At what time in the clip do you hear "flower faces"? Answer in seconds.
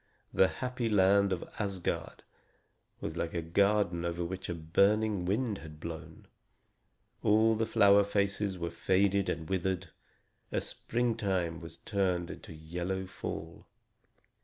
7.67-8.57